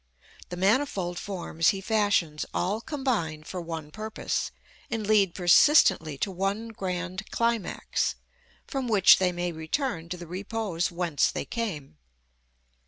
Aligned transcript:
The 0.49 0.57
manifold 0.57 1.19
forms 1.19 1.69
he 1.69 1.79
fashions 1.79 2.43
all 2.55 2.81
combine 2.81 3.43
for 3.43 3.61
one 3.61 3.91
purpose, 3.91 4.49
and 4.89 5.05
lead 5.05 5.35
persistently 5.35 6.17
to 6.17 6.31
one 6.31 6.69
grand 6.69 7.29
climax, 7.29 8.15
from 8.65 8.87
which 8.87 9.19
they 9.19 9.31
may 9.31 9.51
return 9.51 10.09
to 10.09 10.17
the 10.17 10.25
repose 10.25 10.89
whence 10.91 11.29
they 11.29 11.45
came. 11.45 11.99